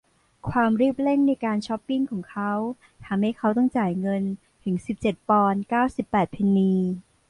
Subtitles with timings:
[0.49, 2.51] ความรีบเร่งในการช็อปปิ้งของเขา
[3.05, 4.23] ทำให้เขาต้องจ่ายเงิน
[4.63, 6.73] ถึงสิบเจ็ดปอนด์เก้าสิบแปดเพนนี